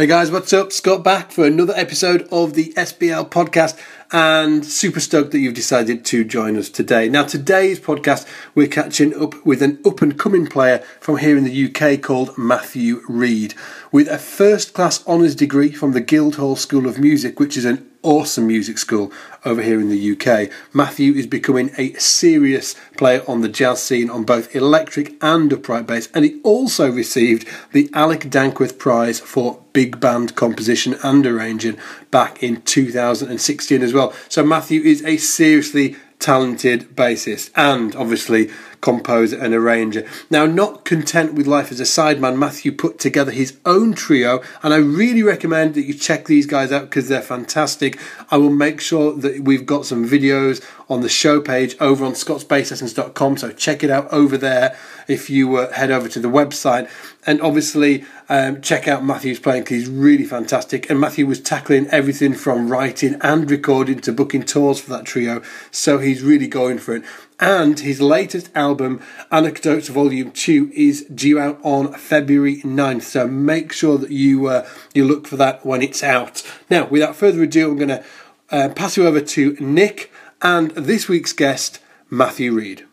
[0.00, 0.72] Hey guys, what's up?
[0.72, 3.78] Scott back for another episode of the SBL podcast
[4.10, 7.10] and super stoked that you've decided to join us today.
[7.10, 11.44] Now, today's podcast, we're catching up with an up and coming player from here in
[11.44, 13.52] the UK called Matthew Read.
[13.92, 17.89] With a first class honours degree from the Guildhall School of Music, which is an
[18.02, 19.12] awesome music school
[19.44, 20.50] over here in the UK.
[20.72, 25.86] Matthew is becoming a serious player on the jazz scene on both electric and upright
[25.86, 31.78] bass, and he also received the Alec Dankworth Prize for Big Band Composition and Arranging
[32.10, 34.12] back in 2016 as well.
[34.28, 40.06] So Matthew is a seriously talented bassist and obviously composer and arranger.
[40.30, 44.72] Now, not content with life as a sideman, Matthew put together his own trio, and
[44.72, 47.98] I really recommend that you check these guys out because they're fantastic.
[48.30, 52.12] I will make sure that we've got some videos on the show page over on
[52.12, 56.90] scottsbasslessons.com, so check it out over there if you uh, head over to the website.
[57.26, 60.88] And obviously, um, check out Matthew's playing because he's really fantastic.
[60.88, 65.42] And Matthew was tackling everything from writing and recording to booking tours for that trio,
[65.70, 67.04] so he's really going for it
[67.40, 69.00] and his latest album,
[69.32, 73.02] Anecdotes Volume 2, is due out on February 9th.
[73.02, 76.42] So make sure that you uh, you look for that when it's out.
[76.68, 78.04] Now, without further ado, I'm going to
[78.50, 81.80] uh, pass you over to Nick and this week's guest,
[82.10, 82.86] Matthew Read.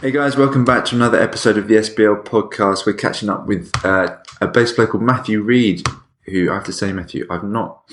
[0.00, 2.84] Hey guys, welcome back to another episode of the SBL podcast.
[2.84, 5.86] We're catching up with uh, a bass player called Matthew Read,
[6.24, 7.88] who I have to say, Matthew, I've not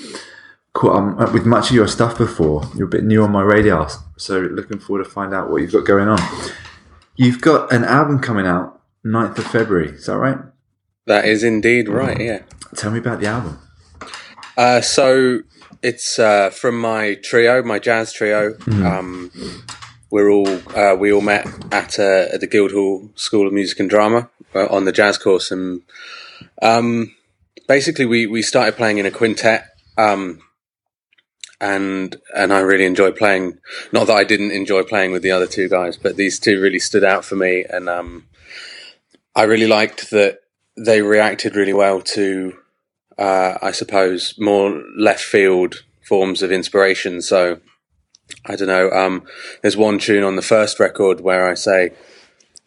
[0.72, 2.62] caught up with much of your stuff before.
[2.74, 5.72] You're a bit new on my radar, so looking forward to find out what you've
[5.72, 6.20] got going on.
[7.16, 10.38] You've got an album coming out 9th of February, is that right?
[11.06, 12.42] That is indeed right, yeah.
[12.76, 13.58] Tell me about the album.
[14.56, 15.40] Uh, so
[15.82, 18.54] it's uh, from my trio, my jazz trio.
[18.54, 18.86] Mm-hmm.
[18.86, 19.30] Um,
[20.10, 23.90] we're all uh, we all met at, uh, at the Guildhall School of Music and
[23.90, 25.82] Drama uh, on the jazz course, and
[26.60, 27.14] um,
[27.66, 29.68] basically we we started playing in a quintet.
[29.98, 30.40] Um,
[31.62, 33.58] and and I really enjoy playing.
[33.92, 36.80] Not that I didn't enjoy playing with the other two guys, but these two really
[36.80, 38.26] stood out for me, and um,
[39.34, 40.40] I really liked that
[40.76, 42.54] they reacted really well to,
[43.16, 47.22] uh, I suppose, more left field forms of inspiration.
[47.22, 47.60] So
[48.44, 48.90] I don't know.
[48.90, 49.22] Um,
[49.62, 51.92] there's one tune on the first record where I say,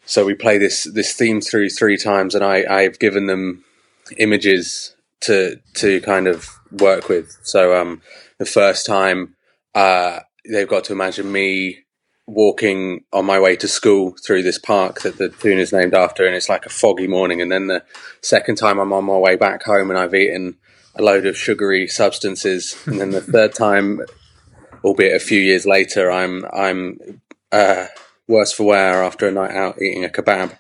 [0.05, 3.65] so we play this this theme through three times, and I I've given them
[4.17, 7.37] images to to kind of work with.
[7.43, 8.01] So um,
[8.37, 9.35] the first time,
[9.73, 10.19] uh,
[10.49, 11.85] they've got to imagine me
[12.27, 16.25] walking on my way to school through this park that the tune is named after,
[16.25, 17.41] and it's like a foggy morning.
[17.41, 17.83] And then the
[18.21, 20.57] second time, I'm on my way back home and I've eaten
[20.95, 22.75] a load of sugary substances.
[22.85, 24.01] And then the third time,
[24.83, 27.21] albeit a few years later, I'm I'm
[27.51, 27.87] uh,
[28.27, 30.57] worse for wear after a night out eating a kebab.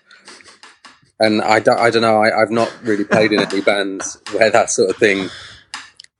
[1.19, 2.21] And I don't, I don't know.
[2.21, 5.29] I, have not really played in any bands where that sort of thing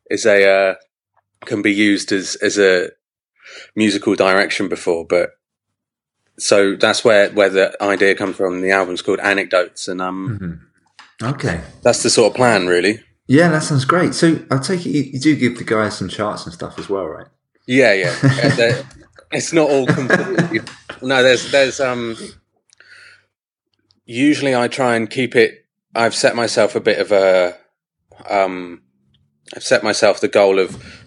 [0.09, 0.75] is a uh,
[1.41, 2.89] can be used as as a
[3.75, 5.31] musical direction before, but
[6.37, 8.61] so that's where where the idea comes from.
[8.61, 10.61] The album's called Anecdotes, and um,
[11.21, 11.33] mm-hmm.
[11.33, 12.99] okay, that's the sort of plan, really.
[13.27, 14.13] Yeah, that sounds great.
[14.13, 16.89] So I take it you, you, do give the guys some charts and stuff as
[16.89, 17.27] well, right?
[17.67, 18.83] Yeah, yeah.
[19.31, 20.59] it's not all completely.
[21.01, 22.17] no, there's there's um.
[24.05, 25.65] Usually, I try and keep it.
[25.95, 27.57] I've set myself a bit of a
[28.29, 28.81] um.
[29.55, 31.04] I've set myself the goal of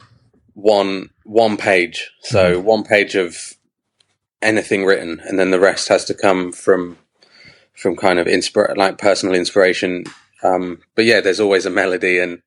[0.58, 2.10] one one page.
[2.20, 2.66] So mm-hmm.
[2.66, 3.54] one page of
[4.42, 6.98] anything written, and then the rest has to come from
[7.74, 10.04] from kind of inspire like personal inspiration.
[10.42, 12.42] Um, but yeah, there's always a melody, and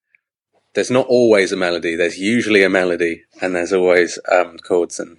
[0.73, 1.95] there's not always a melody.
[1.95, 5.17] There's usually a melody, and there's always um, chords, and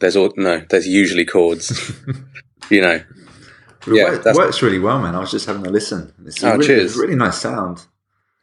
[0.00, 1.92] there's all no, there's usually chords.
[2.70, 3.00] you know,
[3.86, 5.14] it yeah, works, works really well, man.
[5.14, 6.12] I was just having a listen.
[6.26, 6.96] It's oh, really, cheers!
[6.96, 7.86] really nice sound.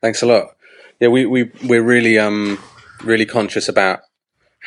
[0.01, 0.55] Thanks a lot.
[1.01, 2.57] Yeah, we we we're really um
[3.03, 4.01] really conscious about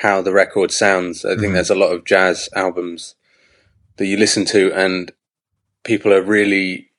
[0.02, 1.24] how the record sounds.
[1.24, 1.54] I think mm-hmm.
[1.54, 3.14] there's a lot of jazz albums
[3.96, 5.12] that you listen to, and
[5.84, 6.90] people are really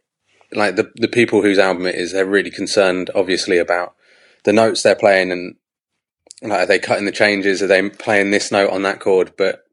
[0.54, 2.12] like the the people whose album it is.
[2.12, 3.96] They're really concerned, obviously, about
[4.44, 5.56] the notes they're playing and
[6.42, 7.62] like are they cutting the changes?
[7.62, 9.34] Are they playing this note on that chord?
[9.38, 9.64] But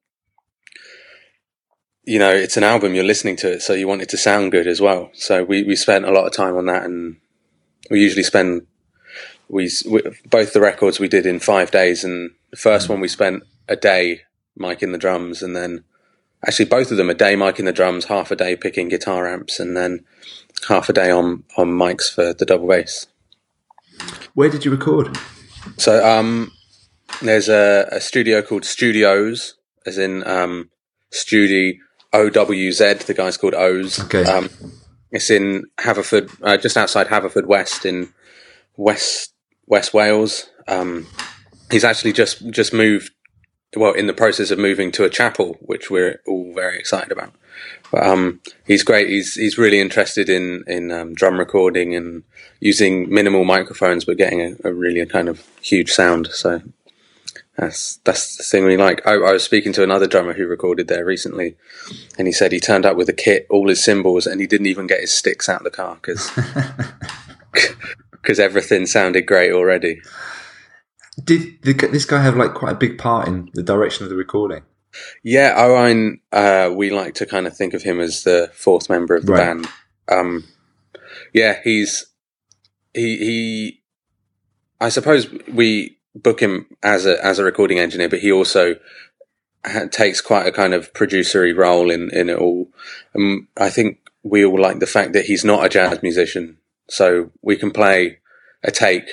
[2.04, 2.94] you know, it's an album.
[2.94, 5.10] You're listening to it, so you want it to sound good as well.
[5.14, 7.16] So we we spent a lot of time on that, and
[7.90, 8.66] we usually spend
[9.48, 12.90] we, we, both the records we did in five days, and the first mm.
[12.90, 14.22] one we spent a day
[14.58, 15.84] miking the drums, and then
[16.46, 19.58] actually both of them a day miking the drums, half a day picking guitar amps,
[19.58, 20.04] and then
[20.68, 23.06] half a day on on mics for the double bass.
[24.34, 25.16] Where did you record?
[25.76, 26.52] So um,
[27.22, 29.54] there's a, a, studio called Studios,
[29.86, 30.70] as in um,
[31.10, 31.74] Studio
[32.12, 32.94] O W Z.
[32.94, 34.00] The guy's called O's.
[34.04, 34.24] Okay.
[34.24, 34.48] Um,
[35.10, 38.12] it's in Haverford, uh, just outside Haverfordwest in
[38.76, 39.32] West
[39.68, 40.50] West Wales.
[40.66, 41.06] Um,
[41.70, 43.12] he's actually just just moved.
[43.76, 47.34] Well, in the process of moving to a chapel, which we're all very excited about.
[47.92, 49.08] But um, he's great.
[49.08, 52.24] He's he's really interested in in um, drum recording and
[52.60, 56.28] using minimal microphones, but getting a, a really kind of huge sound.
[56.28, 56.62] So
[57.58, 59.06] that's that's the thing we like.
[59.06, 61.56] I, I, was speaking to another drummer who recorded there recently,
[62.16, 64.68] and he said he turned up with a kit, all his cymbals, and he didn't
[64.68, 66.30] even get his sticks out of the car because
[68.22, 70.00] because everything sounded great already.
[71.22, 74.16] Did the, this guy have like quite a big part in the direction of the
[74.16, 74.62] recording?
[75.22, 76.20] Yeah, Owen.
[76.32, 79.32] Uh, we like to kind of think of him as the fourth member of the
[79.32, 79.38] right.
[79.40, 79.68] band.
[80.10, 80.44] Um,
[81.32, 82.06] yeah, he's
[82.94, 83.82] he he.
[84.80, 88.76] I suppose we book him as a as a recording engineer, but he also
[89.64, 92.68] ha- takes quite a kind of producery role in in it all.
[93.14, 96.58] Um, I think we all like the fact that he's not a jazz musician,
[96.88, 98.18] so we can play
[98.62, 99.08] a take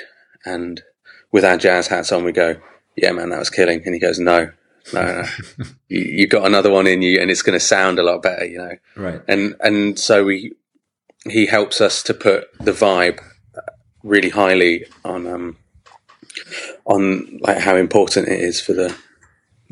[0.45, 0.81] and
[1.35, 2.55] with our jazz hats on, we go,
[2.95, 4.51] "Yeah, man, that was killing," and he goes, "No."
[4.93, 5.23] No, no.
[5.89, 8.45] you, you got another one in you, and it's going to sound a lot better,
[8.45, 8.77] you know.
[8.95, 9.21] Right.
[9.27, 10.53] And and so we,
[11.27, 13.19] he helps us to put the vibe
[14.03, 15.57] really highly on um,
[16.85, 18.95] on like how important it is for the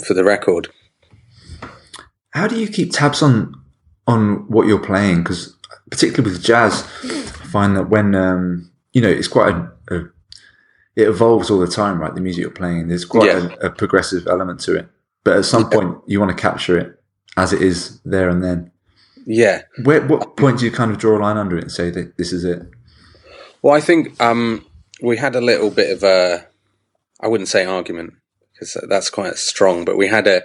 [0.06, 0.68] for the record.
[2.32, 3.54] How do you keep tabs on
[4.06, 5.24] on what you're playing?
[5.24, 5.56] Because
[5.94, 10.00] particularly with jazz, I find that when um, you know it's quite a, a,
[10.96, 12.14] it evolves all the time, right?
[12.14, 13.50] The music you're playing, there's quite yeah.
[13.62, 14.88] a, a, progressive element to it.
[15.24, 15.78] But at some yeah.
[15.78, 17.00] point, you want to capture it
[17.38, 18.72] as it is there and then.
[19.26, 19.62] Yeah.
[19.84, 22.18] Where, what point do you kind of draw a line under it and say that
[22.18, 22.62] this is it?
[23.62, 24.66] Well, I think um,
[25.02, 26.46] we had a little bit of a
[27.24, 28.14] I wouldn't say argument
[28.52, 30.44] because that's quite strong, but we had a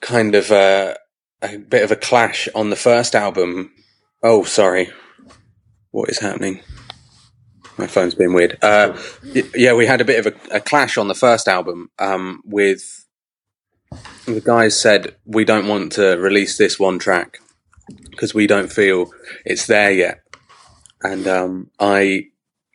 [0.00, 0.96] kind of a,
[1.42, 3.72] a bit of a clash on the first album.
[4.22, 4.90] Oh, sorry.
[5.90, 6.60] What is happening?
[7.78, 8.58] My phone's been weird.
[8.62, 8.98] Uh,
[9.54, 13.06] yeah, we had a bit of a, a clash on the first album um, with
[14.24, 17.38] the guys said we don't want to release this one track
[18.10, 19.12] because we don't feel
[19.44, 20.22] it's there yet,
[21.02, 22.28] and um, I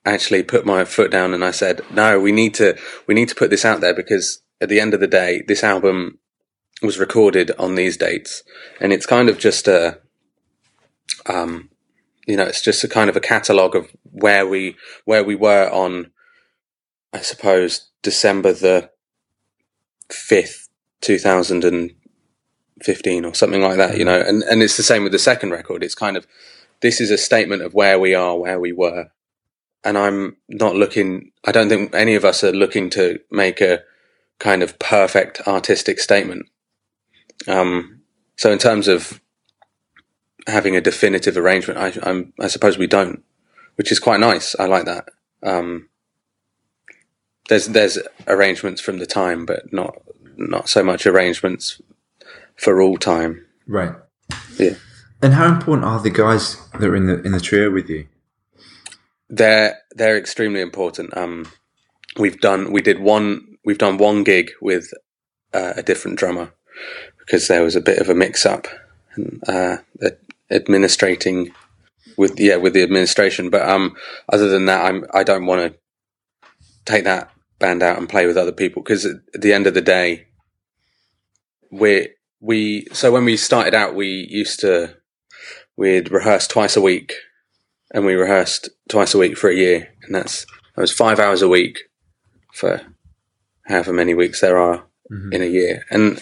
[0.06, 2.78] actually put my foot down and I said, no, we need to,
[3.08, 5.64] we need to put this out there because at the end of the day, this
[5.64, 6.20] album
[6.82, 8.44] was recorded on these dates
[8.80, 10.00] and it's kind of just a,
[11.28, 11.70] um,
[12.28, 14.76] you know, it's just a kind of a catalogue of where we,
[15.06, 16.12] where we were on,
[17.14, 18.90] I suppose, December the
[20.10, 20.68] 5th,
[21.02, 25.52] 2015 or something like that, you know, and, and it's the same with the second
[25.52, 25.84] record.
[25.84, 26.28] It's kind of,
[26.82, 29.10] this is a statement of where we are, where we were,
[29.84, 31.32] and I'm not looking.
[31.46, 33.84] I don't think any of us are looking to make a
[34.40, 36.48] kind of perfect artistic statement.
[37.48, 38.02] Um,
[38.38, 39.22] so in terms of
[40.48, 43.24] having a definitive arrangement, I, I'm, I suppose we don't,
[43.76, 44.56] which is quite nice.
[44.60, 45.10] I like that.
[45.44, 45.90] Um,
[47.50, 50.02] there's there's arrangements from the time, but not
[50.38, 51.82] not so much arrangements
[52.56, 53.46] for all time.
[53.68, 53.94] Right.
[54.58, 54.76] Yeah.
[55.22, 58.08] And how important are the guys that are in the in the trio with you?
[59.30, 61.16] They're they're extremely important.
[61.16, 61.52] Um,
[62.18, 64.94] we've done we did one we've done one gig with
[65.54, 66.54] uh, a different drummer
[67.20, 68.68] because there was a bit of a mix up
[69.16, 69.78] and uh,
[70.52, 71.54] administrating
[72.18, 73.50] with yeah with the administration.
[73.50, 73.96] But um,
[74.32, 75.80] other than that, I'm I don't want to
[76.86, 79.82] take that band out and play with other people because at the end of the
[79.82, 80.28] day,
[81.72, 82.10] we
[82.40, 84.98] we so when we started out, we used to
[85.78, 87.14] we'd rehearse twice a week
[87.94, 91.42] and we rehearsed twice a week for a year, and that's that was five hours
[91.42, 91.80] a week
[92.54, 92.82] for
[93.66, 95.34] however many weeks there are mm-hmm.
[95.34, 96.22] in a year, and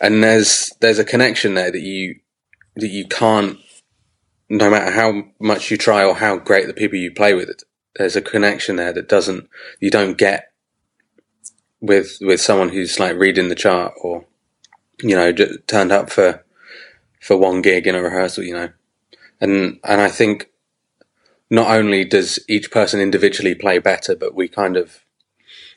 [0.00, 2.16] and there's there's a connection there that you
[2.76, 3.58] that you can't,
[4.58, 7.50] no matter how much you try or how great the people you play with,
[7.96, 9.48] there's a connection there that doesn't
[9.80, 10.52] you don't get
[11.80, 14.24] with with someone who's like reading the chart or
[15.02, 16.44] you know just turned up for
[17.20, 18.70] for one gig in a rehearsal, you know,
[19.40, 20.50] and and I think
[21.50, 25.04] not only does each person individually play better, but we kind of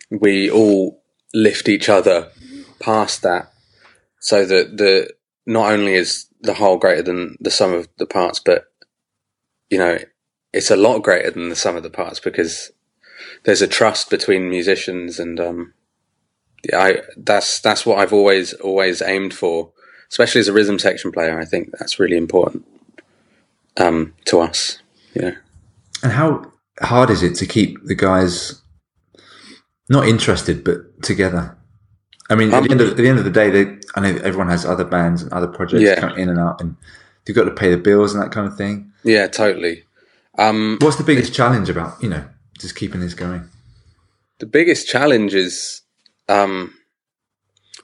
[0.10, 1.02] we all
[1.34, 2.30] lift each other
[2.80, 3.52] past that,
[4.20, 5.14] so that the
[5.46, 8.66] not only is the whole greater than the sum of the parts, but
[9.70, 9.98] you know
[10.54, 12.72] it's a lot greater than the sum of the parts because
[13.44, 15.74] there's a trust between musicians, and um,
[16.74, 19.72] I that's that's what I've always always aimed for,
[20.10, 21.40] especially as a rhythm section player.
[21.40, 22.66] I think that's really important
[23.78, 24.80] um, to us.
[25.14, 25.32] Yeah.
[26.04, 26.52] And how
[26.82, 28.62] hard is it to keep the guys
[29.90, 31.57] not interested but together?
[32.30, 34.02] I mean, um, at, the end of, at the end of the day, they, I
[34.02, 36.00] know everyone has other bands and other projects yeah.
[36.00, 36.76] coming in and out, and
[37.26, 38.92] you've got to pay the bills and that kind of thing.
[39.04, 39.84] Yeah, totally.
[40.38, 42.26] Um, What's the biggest challenge about you know
[42.60, 43.50] just keeping this going?
[44.40, 45.82] The biggest challenge is
[46.30, 46.74] um,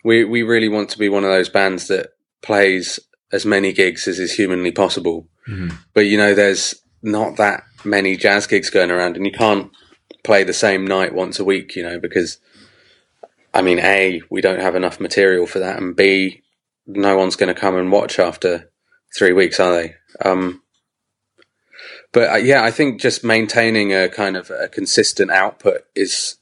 [0.04, 2.10] we we really want to be one of those bands that
[2.42, 3.00] plays
[3.32, 5.28] as many gigs as is humanly possible.
[5.48, 5.74] Mhm.
[5.94, 9.72] But you know, there's not that many jazz gigs going around, and you can't
[10.24, 11.76] play the same night once a week.
[11.76, 12.38] You know, because
[13.54, 16.44] I mean, a we don't have enough material for that, and b
[16.86, 18.72] no one's going to come and watch after
[19.16, 19.96] three weeks, are they?
[20.24, 20.62] Um,
[22.12, 26.38] but uh, yeah, I think just maintaining a kind of a consistent output is,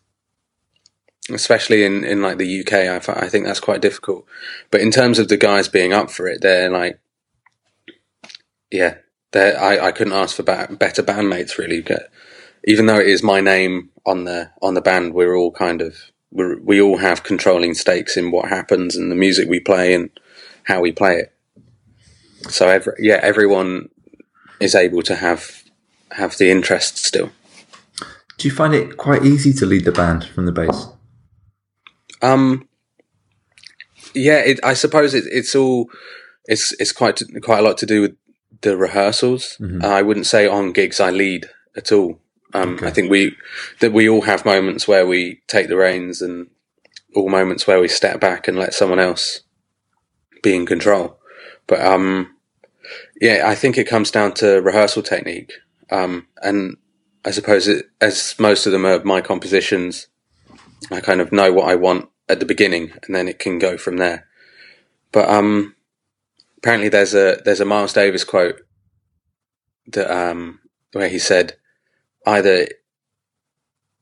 [1.29, 4.25] especially in, in like the UK, I, I think that's quite difficult.
[4.69, 6.99] But in terms of the guys being up for it, they're like,
[8.71, 8.95] yeah,
[9.31, 11.85] they're, I, I couldn't ask for ba- better bandmates really.
[12.65, 16.11] Even though it is my name on the on the band, we're all kind of
[16.31, 20.09] we're, we all have controlling stakes in what happens and the music we play and
[20.63, 21.33] how we play it.
[22.49, 23.89] So every, yeah, everyone
[24.59, 25.63] is able to have
[26.11, 27.31] have the interest still.
[28.37, 30.87] Do you find it quite easy to lead the band from the bass?
[32.21, 32.67] Um,
[34.13, 35.89] yeah, it, I suppose it, it's all
[36.45, 38.15] it's it's quite quite a lot to do with
[38.61, 39.57] the rehearsals.
[39.59, 39.83] Mhm.
[39.83, 42.20] I wouldn't say on gigs I lead at all.
[42.53, 42.87] Um, Okay.
[42.87, 43.35] I think we
[43.79, 46.47] that we all have moments where we take the reins and
[47.15, 49.41] all moments where we step back and let someone else
[50.43, 51.19] be in control.
[51.67, 52.35] But um,
[53.19, 55.53] yeah, I think it comes down to rehearsal technique.
[55.89, 56.77] Um, and
[57.25, 60.07] I suppose it, as most of them are my compositions,
[60.89, 63.77] I kind of know what I want at the beginning, and then it can go
[63.77, 64.27] from there.
[65.11, 65.75] But um,
[66.57, 68.61] apparently, there's a there's a Miles Davis quote
[69.87, 70.59] that um,
[70.93, 71.57] where he said,
[72.25, 72.67] either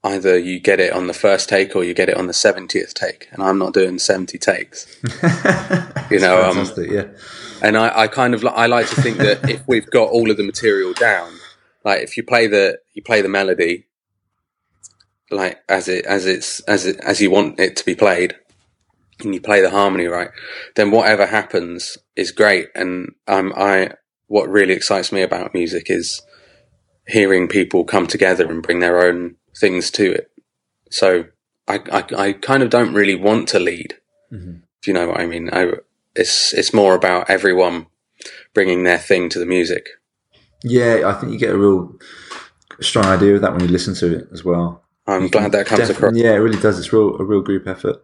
[0.04, 2.94] either you get it on the first take or you get it on the seventieth
[2.94, 4.88] take, and I'm not doing seventy takes.
[6.12, 7.08] you know, um, yeah.
[7.62, 10.32] And I, I kind of li- I like to think that if we've got all
[10.32, 11.34] of the material down,
[11.84, 13.88] like if you play the you play the melody,
[15.32, 18.36] like as it as it's as it as you want it to be played,
[19.24, 20.30] and you play the harmony right,
[20.76, 22.70] then whatever happens is great.
[22.76, 23.92] And um, I
[24.28, 26.22] what really excites me about music is
[27.10, 30.32] hearing people come together and bring their own things to it.
[30.92, 31.26] So
[31.68, 33.96] I I, I kind of don't really want to lead,
[34.32, 34.62] Mhm.
[34.82, 35.50] if you know what I mean.
[35.52, 35.74] I
[36.16, 37.88] it's it's more about everyone
[38.54, 39.90] bringing their thing to the music.
[40.64, 41.96] Yeah, I think you get a real
[42.82, 44.84] strong idea of that when you listen to it as well.
[45.08, 46.16] I'm You glad that comes across.
[46.16, 46.78] Yeah, it really does.
[46.80, 47.98] It's real a real group effort.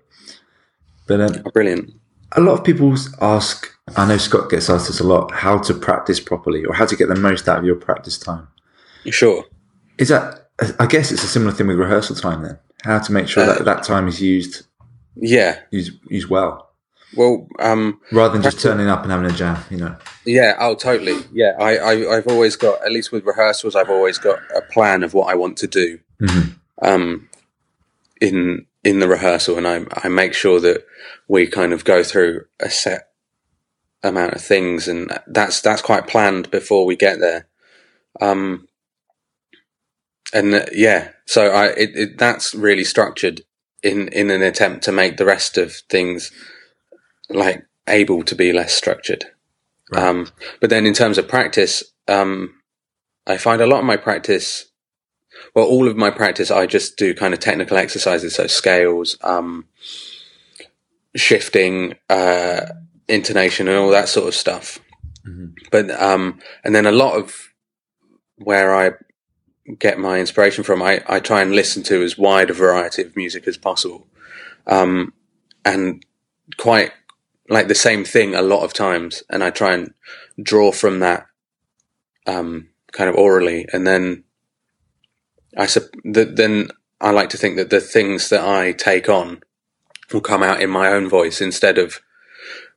[1.08, 1.92] But um, Brilliant.
[2.32, 3.72] a lot of people ask.
[3.96, 6.96] I know Scott gets asked this a lot: how to practice properly, or how to
[6.96, 8.48] get the most out of your practice time.
[9.12, 9.46] Sure.
[9.98, 10.50] Is that?
[10.80, 12.42] I guess it's a similar thing with rehearsal time.
[12.44, 14.64] Then, how to make sure Uh, that that time is used
[15.16, 15.60] Yeah.
[15.72, 16.72] used used well,
[17.16, 19.58] Well, um, rather than just turning up and having a jam.
[19.70, 19.96] You know.
[20.26, 20.56] yeah.
[20.60, 21.18] Oh, totally.
[21.34, 21.54] Yeah.
[21.60, 25.14] I, I I've always got at least with rehearsals, I've always got a plan of
[25.14, 26.00] what I want to do.
[26.22, 26.56] Mhm.
[26.82, 27.30] Um,
[28.22, 30.86] in in the rehearsal, and I I make sure that
[31.28, 33.10] we kind of go through a set
[34.04, 37.48] amount of things, and that's that's quite planned before we get there.
[38.22, 38.68] Um,
[40.34, 43.42] and uh, yeah, so I it, it that's really structured
[43.84, 46.32] in in an attempt to make the rest of things
[47.30, 49.26] like able to be less structured.
[49.92, 50.04] Right.
[50.04, 50.28] Um,
[50.60, 52.56] but then in terms of practice, um,
[53.28, 54.66] I find a lot of my practice,
[55.56, 59.68] well, all of my practice, I just do kind of technical exercises, so scales, um,
[61.16, 62.62] shifting, uh,
[63.08, 64.80] intonation, and all that sort of stuff.
[65.28, 65.54] Mhm.
[65.72, 67.36] But um, and then a lot of
[68.38, 68.92] where I
[69.80, 73.16] get my inspiration from, I, I try and listen to as wide a variety of
[73.16, 74.08] music as possible,
[74.68, 75.14] um,
[75.64, 76.06] and
[76.58, 76.92] quite
[77.50, 79.94] like the same thing a lot of times, and I try and
[80.42, 81.28] draw from that
[82.28, 84.24] um, kind of orally, and then
[85.58, 86.70] I sup- th- then
[87.02, 89.42] I like to think that the things that I take on
[90.14, 92.00] will come out in my own voice instead of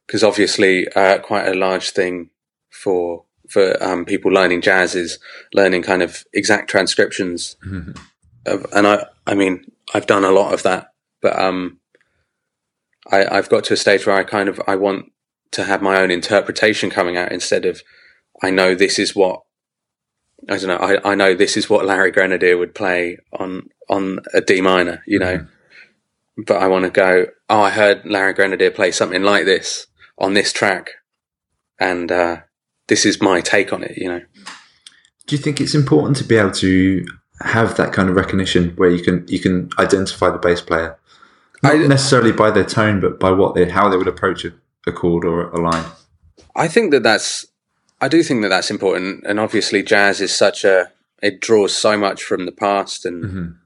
[0.07, 2.31] because obviously uh, quite a large thing
[2.71, 5.19] for for um, people learning jazz is
[5.55, 7.99] learning kind of exact transcriptions Mhm.
[8.47, 9.65] of, and I I mean
[9.95, 11.81] I've done a lot of that, but um,
[13.11, 15.13] I I've got to a stage where I kind of I want
[15.53, 17.83] to have my own interpretation coming out instead of
[18.43, 19.43] I know this is what
[20.49, 24.21] I don't know I, I know this is what Larry Grenadier would play on on
[24.35, 25.47] a D minor, you know,
[26.37, 29.87] but I want to go oh I heard Larry Grenadier play something like this
[30.19, 30.91] on this track,
[31.81, 32.41] and uh,
[32.89, 34.21] this is my take on it, you know.
[35.27, 37.05] Do you think it's important to be able to
[37.43, 40.99] have that kind of recognition where you can you can identify the bass player,
[41.63, 44.53] not I- necessarily by their tone, but by what they how they would approach a,
[44.87, 45.85] a chord or a line?
[46.57, 47.47] I think that that's,
[48.01, 50.91] I do think that that's important, and obviously jazz is such a
[51.23, 53.57] it draws so much from the past, and Mhm.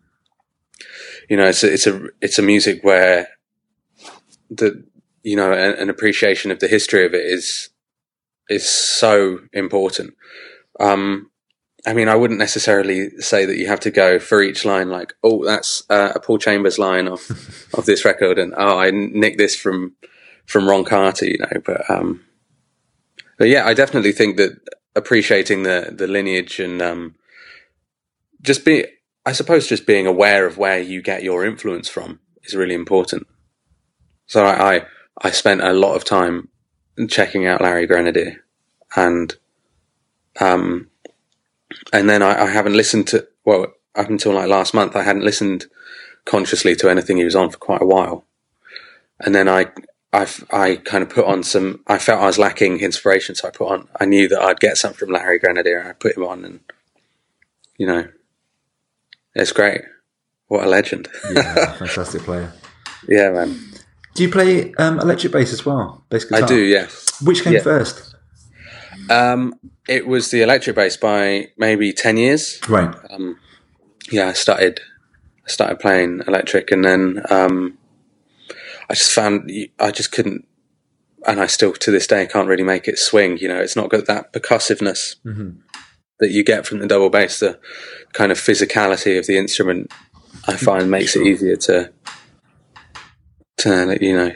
[1.31, 3.29] you know, it's a, it's a it's a music where
[4.51, 4.83] the
[5.23, 7.69] you know an, an appreciation of the history of it is
[8.49, 10.15] is so important.
[10.81, 11.31] Um,
[11.87, 15.15] I mean, I wouldn't necessarily say that you have to go for each line like,
[15.25, 19.39] oh, that's uh, a Paul Chambers line of of this record, and oh, I nicked
[19.39, 19.97] this from
[20.47, 21.61] from Ron Carter, you know.
[21.65, 22.25] But um,
[23.39, 24.61] but yeah, I definitely think that
[24.95, 27.17] appreciating the the lineage and um,
[28.43, 28.87] just be,
[29.27, 33.27] I suppose, just being aware of where you get your influence from is really important.
[34.27, 34.87] So I I,
[35.21, 36.49] I spent a lot of time
[37.09, 38.45] checking out Larry Grenadier,
[38.97, 39.35] and
[40.41, 40.89] um,
[41.93, 45.25] and then I, I haven't listened to well up until like last month I hadn't
[45.25, 45.67] listened
[46.25, 48.25] consciously to anything he was on for quite a while,
[49.21, 49.67] and then I
[50.13, 53.51] I I kind of put on some I felt I was lacking inspiration, so I
[53.51, 56.25] put on I knew that I'd get something from Larry Grenadier, and I put him
[56.25, 56.61] on, and
[57.77, 58.09] you know,
[59.35, 59.83] it's great.
[60.49, 61.09] What a legend!
[61.33, 62.53] Yeah, fantastic player.
[63.09, 63.59] yeah, man.
[64.15, 66.05] Do you play um, electric bass as well?
[66.11, 66.45] Bass guitar?
[66.45, 66.57] I do.
[66.63, 67.21] Yes.
[67.23, 67.61] Which came Yeah.
[67.63, 68.15] first?
[69.11, 69.55] Um,
[69.89, 72.61] it was the electric bass by maybe ten years.
[72.69, 72.95] Right.
[73.11, 73.39] um,
[74.11, 74.81] yeah, I started
[75.47, 77.79] I started playing electric, and then um,
[78.91, 80.47] I just found I just couldn't,
[81.27, 83.39] and I still to this day can't really make it swing.
[83.39, 85.57] You know, it's not got that percussiveness Mhm.
[86.21, 87.41] that you get from the double bass.
[87.41, 87.59] The
[88.13, 89.91] kind of physicality of the instrument,
[90.47, 91.91] I find, makes it easier to
[93.63, 94.33] to you know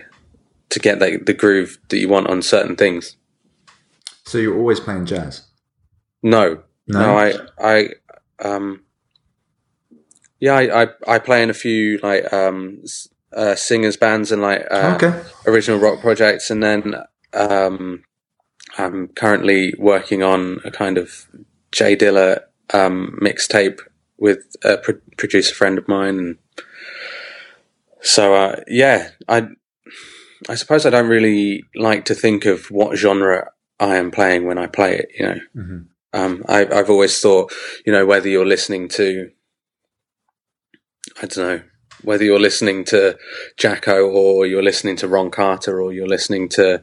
[0.71, 3.17] to get the, the groove that you want on certain things.
[4.25, 5.47] So you're always playing jazz?
[6.23, 7.01] No, No?
[7.01, 7.89] no, I, I,
[8.45, 8.83] um,
[10.41, 12.83] yeah, I, I, I play in a few like um,
[13.35, 15.23] uh, singers bands and like uh, okay.
[15.47, 16.97] original rock projects, and then
[17.33, 18.03] um,
[18.77, 21.27] I'm currently working on a kind of
[21.71, 22.41] Jay Dilla
[22.75, 23.79] um, mixtape
[24.19, 26.39] with a pro- producer friend of mine, and
[28.07, 29.49] so uh, yeah, I,
[30.49, 34.59] I suppose I don't really like to think of what genre I am playing when
[34.59, 35.39] I play it, you know.
[35.55, 35.79] hmm
[36.13, 37.53] Um, I, I've always thought,
[37.85, 39.31] you know, whether you're listening to,
[41.21, 41.63] I don't know,
[42.03, 43.19] whether you're listening to
[43.59, 46.83] Jaco or you're listening to Ron Carter or you're listening to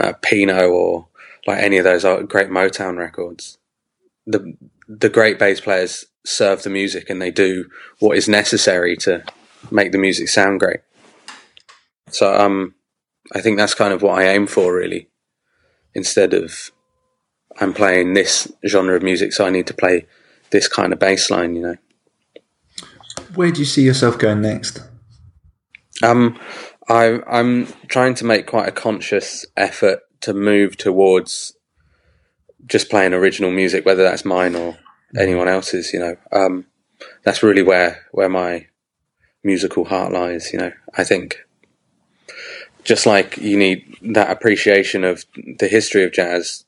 [0.00, 1.08] uh, Pino or
[1.46, 3.58] like any of those uh, great Motown records,
[4.26, 4.56] the
[4.88, 7.66] the great bass players serve the music and they do
[8.00, 9.22] what is necessary to
[9.70, 10.80] make the music sound great.
[12.10, 12.74] So um,
[13.34, 15.08] I think that's kind of what I aim for, really.
[15.94, 16.70] Instead of
[17.60, 20.06] I'm playing this genre of music, so I need to play
[20.50, 21.76] this kind of bass line, you know.
[23.34, 24.80] Where do you see yourself going next?
[26.02, 26.38] Um,
[26.88, 31.56] I, I'm trying to make quite a conscious effort to move towards
[32.66, 34.76] just playing original music, whether that's mine or
[35.18, 35.92] anyone else's.
[35.92, 36.66] You know, um,
[37.24, 38.66] that's really where where my
[39.44, 40.52] musical heart lies.
[40.52, 41.38] You know, I think
[42.82, 45.24] just like you need that appreciation of
[45.58, 46.64] the history of jazz,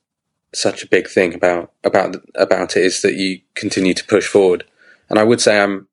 [0.54, 4.64] such a big thing about about about it is that you continue to push forward.
[5.08, 5.88] And I would say I'm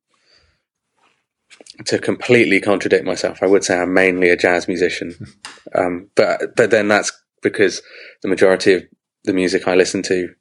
[1.85, 5.15] to completely contradict myself, I would say I'm mainly a jazz musician.
[5.75, 7.81] Um, but but then that's because
[8.21, 8.83] the majority of
[9.23, 10.35] the music I listen to,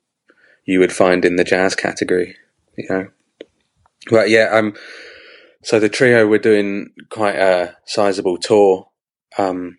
[0.67, 2.37] you would find in the jazz category,
[2.77, 3.09] you know.
[4.11, 4.75] But yeah, um,
[5.63, 8.89] so the trio we're doing quite a sizable tour,
[9.39, 9.79] um,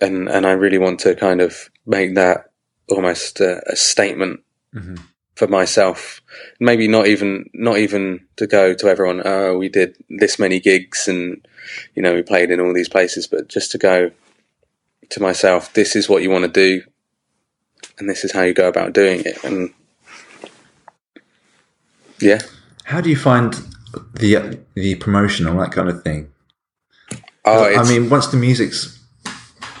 [0.00, 2.50] and and I really want to kind of make that
[2.88, 4.40] almost a, a statement
[4.72, 4.96] hmm
[5.40, 6.20] for myself.
[6.60, 9.22] Maybe not even not even to go to everyone.
[9.24, 11.46] Oh, we did this many gigs, and
[11.94, 13.26] you know we played in all these places.
[13.26, 14.10] But just to go
[15.08, 16.82] to myself, this is what you want to do,
[17.98, 19.42] and this is how you go about doing it.
[19.42, 19.72] And
[22.20, 22.40] yeah,
[22.84, 23.54] How do you find
[24.14, 26.30] the the promotion and that kind of thing?
[27.44, 28.98] oh, I mean, once the music's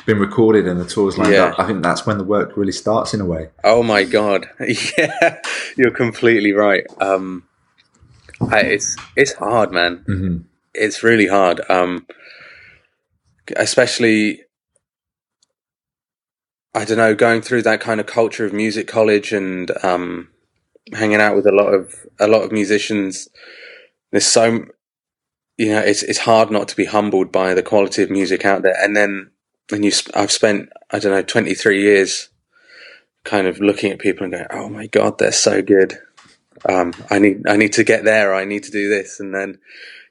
[0.06, 1.46] been recorded and the tour's lined Yeah.
[1.46, 3.50] up, I think that's when the work really starts in a way.
[3.62, 4.48] Oh my god!
[4.98, 5.40] yeah,
[5.76, 6.84] you're completely right.
[7.00, 7.44] Um,
[8.50, 10.02] I, it's it's hard, man.
[10.06, 10.36] hmm
[10.74, 11.60] It's really hard.
[11.68, 12.06] Um,
[13.56, 14.42] especially,
[16.74, 20.28] I don't know, going through that kind of culture of music college and um,
[20.94, 23.28] hanging out with a lot of a lot of musicians.
[24.12, 24.66] There's so,
[25.56, 28.62] you know, it's it's hard not to be humbled by the quality of music out
[28.62, 28.76] there.
[28.82, 29.30] And then
[29.70, 32.28] when you I've spent I don't know, 23 years
[33.24, 35.98] kind of looking at people and going, "Oh my god, they're so good."
[36.68, 38.34] Um, I need I need to get there.
[38.34, 39.58] I need to do this, and then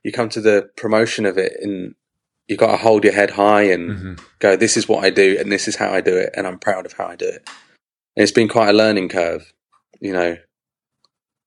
[0.03, 1.95] you come to the promotion of it, and
[2.47, 5.37] you've got to hold your head high and hmm go, "This is what I do,
[5.39, 7.47] and this is how I do it, and I'm proud of how I do it."
[8.15, 9.53] And it's been quite a learning curve,
[9.99, 10.37] you know.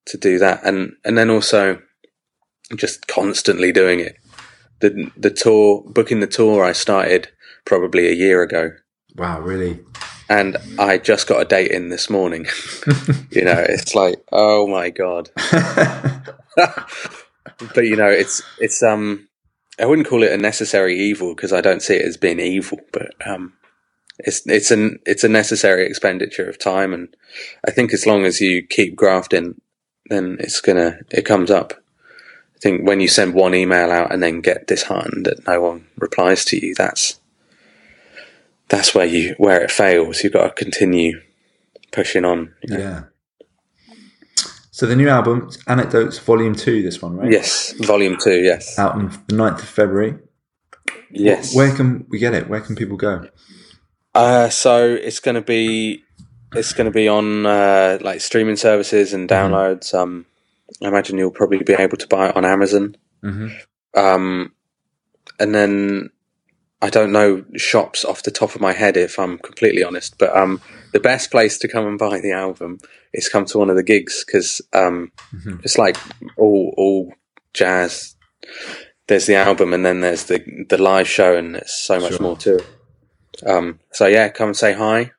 [0.07, 1.81] to do that, and and then also
[2.75, 4.17] just constantly doing it.
[4.79, 7.29] The the tour booking the tour I started
[7.65, 8.71] probably a year ago,
[9.15, 9.79] Wow, really?
[10.29, 12.45] and I just got a date in this morning.
[13.31, 15.29] you know, it's like oh my god.
[16.55, 19.27] but you know, it's it's um,
[19.79, 22.79] I wouldn't call it a necessary evil because I don't see it as being evil,
[22.91, 23.53] but um,
[24.19, 27.15] it's it's an it's a necessary expenditure of time, and
[27.65, 29.61] I think as long as you keep grafting,
[30.09, 31.73] then it's gonna it comes up.
[32.63, 36.45] Think when you send one email out and then get disheartened that no one replies
[36.45, 37.19] to you, that's
[38.69, 40.23] that's where you where it fails.
[40.23, 41.19] You've got to continue
[41.91, 42.53] pushing on.
[42.63, 42.79] you know.
[42.79, 43.03] Yeah.
[44.71, 47.29] So the new album, Anecdotes Volume 2, this one, right?
[47.29, 48.41] Yes, volume two.
[48.41, 50.15] Yes, Out on the 9th of February.
[51.11, 51.53] yes.
[51.55, 52.47] Where can we get it?
[52.49, 53.27] Where can people go?
[54.15, 56.01] Uh, so it's going to be
[56.55, 59.93] it's going to be on uh, like streaming services and downloads.
[59.93, 60.25] Um,
[60.83, 62.95] I imagine you'll probably be able to buy it on Amazon.
[63.23, 63.51] Mhm.
[63.95, 64.53] Um,
[65.39, 66.09] and then
[66.81, 70.35] I don't know shops off the top of my head if I'm completely honest, but
[70.35, 72.79] um, the best place to come and buy the album
[73.13, 75.63] is come to one of the gigs because um, Mhm.
[75.63, 75.97] it's like
[76.37, 77.13] all all
[77.53, 78.15] jazz.
[79.07, 82.21] There's the album, and then there's the the live show, and there's so much Sure.
[82.21, 82.65] more to it.
[83.45, 85.11] Um, so yeah, come and say hi.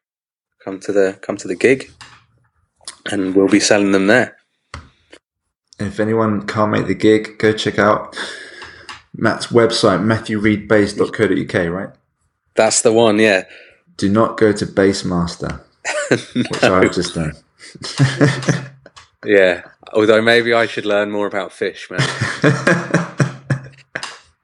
[0.65, 1.91] Come to the come to the gig,
[3.11, 4.37] and we'll be selling them there.
[5.85, 8.17] If anyone can't make the gig, go check out
[9.15, 11.91] Matt's website, matthewreadbass.co.uk, right?
[12.55, 13.19] That's the one.
[13.19, 13.45] Yeah.
[13.97, 15.61] Do not go to Bassmaster,
[16.35, 17.35] which I've just done.
[19.25, 19.63] Yeah.
[19.93, 22.01] Although maybe I should learn more about fish, man.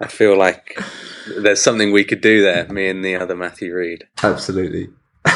[0.00, 0.78] I feel like
[1.38, 4.06] there's something we could do there, me and the other Matthew Reed.
[4.22, 4.88] Absolutely.
[5.24, 5.32] All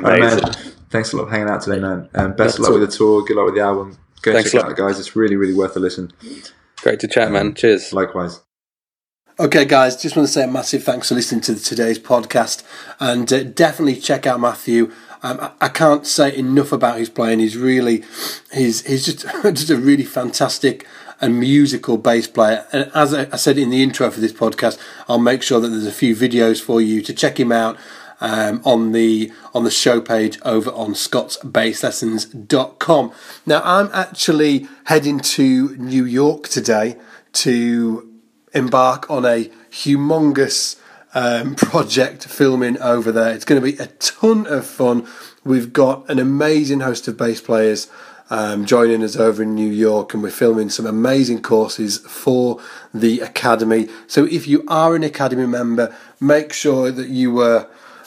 [0.00, 0.38] right, man.
[0.38, 0.72] Amazing.
[0.90, 2.08] Thanks a lot for hanging out today, man.
[2.14, 2.80] Um, best of luck all.
[2.80, 3.24] with the tour.
[3.24, 3.96] Good luck with the album.
[4.22, 4.70] Go Thanks check a it lot.
[4.72, 4.98] out, guys.
[4.98, 6.12] It's really, really worth a listen.
[6.82, 7.54] Great to chat, man.
[7.54, 7.92] Cheers.
[7.92, 8.40] Likewise.
[9.38, 12.62] Okay, guys, just want to say a massive thanks for listening to today's podcast,
[12.98, 14.92] and uh, definitely check out Matthew.
[15.22, 17.38] Um, I, I can't say enough about his playing.
[17.38, 18.04] He's really,
[18.52, 20.86] he's he's just just a really fantastic
[21.20, 22.66] and musical bass player.
[22.72, 24.78] And as I, I said in the intro for this podcast,
[25.08, 27.78] I'll make sure that there's a few videos for you to check him out
[28.20, 33.12] um, on the on the show page over on scottsbasslessons.com.
[33.46, 36.96] Now I'm actually heading to New York today
[37.32, 38.06] to
[38.52, 40.78] embark on a humongous
[41.14, 43.32] um, project filming over there.
[43.34, 45.06] It's going to be a ton of fun.
[45.44, 47.88] We've got an amazing host of bass players
[48.30, 52.60] um, joining us over in New York, and we're filming some amazing courses for
[52.94, 53.88] the academy.
[54.06, 57.66] So if you are an academy member, make sure that you uh,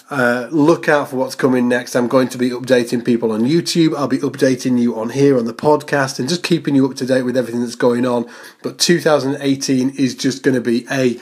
[0.09, 1.95] uh, look out for what's coming next.
[1.95, 3.95] I'm going to be updating people on YouTube.
[3.95, 7.05] I'll be updating you on here on the podcast and just keeping you up to
[7.05, 8.29] date with everything that's going on.
[8.61, 11.19] But 2018 is just going to be a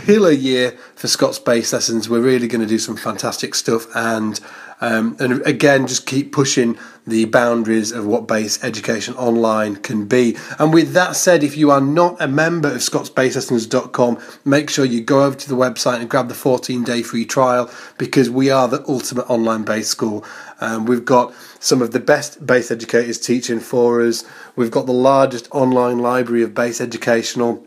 [0.00, 2.08] killer year for Scott's bass lessons.
[2.08, 4.40] We're really going to do some fantastic stuff and
[4.80, 10.36] um, and again just keep pushing the boundaries of what bass education online can be.
[10.58, 15.02] And with that said, if you are not a member of scottsbasslessons.com, make sure you
[15.02, 18.68] go over to the website and grab the 14 day free trial because we are
[18.68, 20.24] the ultimate online bass school.
[20.60, 24.24] Um, we've got some of the best bass educators teaching for us.
[24.56, 27.66] We've got the largest online library of bass educational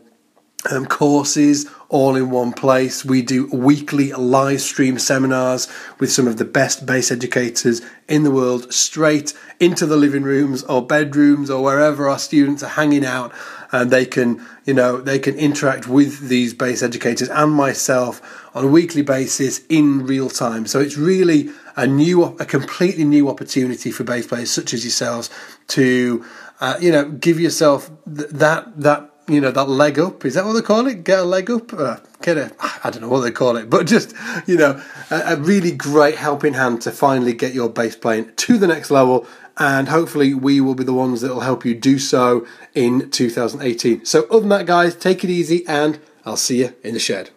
[0.68, 3.04] um, courses all in one place.
[3.04, 5.68] We do weekly live stream seminars
[5.98, 10.62] with some of the best bass educators in the world straight into the living rooms
[10.64, 13.32] or bedrooms or wherever our students are hanging out
[13.72, 18.64] and they can you know they can interact with these bass educators and myself on
[18.64, 23.92] a weekly basis in real time so it's really a new a completely new opportunity
[23.92, 25.30] for bass players such as yourselves
[25.68, 26.24] to
[26.60, 30.44] uh, you know give yourself th- that that you know that leg up is that
[30.44, 31.04] what they call it?
[31.04, 31.72] Get a leg up?
[31.72, 32.52] Uh, get a
[32.84, 34.14] i don't know what they call it but just
[34.46, 38.58] you know a, a really great helping hand to finally get your bass playing to
[38.58, 41.98] the next level and hopefully we will be the ones that will help you do
[41.98, 46.74] so in 2018 so other than that guys take it easy and i'll see you
[46.82, 47.30] in the shed